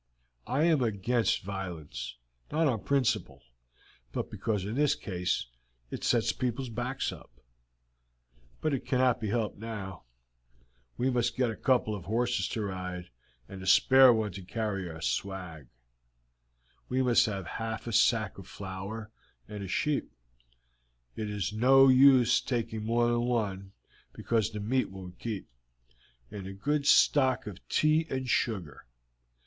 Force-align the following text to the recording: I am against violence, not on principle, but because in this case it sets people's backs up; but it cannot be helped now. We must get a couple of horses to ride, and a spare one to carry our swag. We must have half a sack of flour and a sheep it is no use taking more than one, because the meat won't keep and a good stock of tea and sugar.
I 0.47 0.63
am 0.63 0.81
against 0.81 1.43
violence, 1.43 2.15
not 2.51 2.65
on 2.67 2.83
principle, 2.83 3.43
but 4.11 4.31
because 4.31 4.65
in 4.65 4.73
this 4.73 4.95
case 4.95 5.45
it 5.91 6.03
sets 6.03 6.31
people's 6.31 6.69
backs 6.69 7.11
up; 7.11 7.39
but 8.61 8.73
it 8.73 8.83
cannot 8.87 9.21
be 9.21 9.27
helped 9.27 9.59
now. 9.59 10.05
We 10.97 11.11
must 11.11 11.35
get 11.37 11.51
a 11.51 11.55
couple 11.55 11.93
of 11.93 12.05
horses 12.05 12.47
to 12.47 12.63
ride, 12.63 13.11
and 13.47 13.61
a 13.61 13.67
spare 13.67 14.11
one 14.11 14.31
to 14.31 14.41
carry 14.41 14.89
our 14.89 15.01
swag. 15.01 15.67
We 16.89 17.03
must 17.03 17.27
have 17.27 17.45
half 17.45 17.85
a 17.85 17.93
sack 17.93 18.39
of 18.39 18.47
flour 18.47 19.11
and 19.47 19.63
a 19.63 19.67
sheep 19.67 20.11
it 21.15 21.29
is 21.29 21.53
no 21.53 21.89
use 21.89 22.41
taking 22.41 22.83
more 22.85 23.05
than 23.07 23.21
one, 23.25 23.73
because 24.13 24.49
the 24.49 24.59
meat 24.61 24.89
won't 24.89 25.19
keep 25.19 25.47
and 26.31 26.47
a 26.47 26.53
good 26.53 26.87
stock 26.87 27.45
of 27.45 27.59
tea 27.69 28.07
and 28.09 28.27
sugar. 28.27 28.87